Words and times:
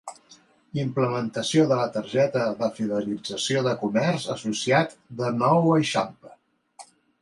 Implementació 0.83 1.65
de 1.73 1.77
la 1.81 1.85
Targeta 1.99 2.47
de 2.63 2.71
Fidelització 2.79 3.65
del 3.71 3.79
Comerç 3.85 4.29
Associat 4.41 5.01
de 5.23 5.35
Nou 5.41 5.75
Eixample. 5.81 6.39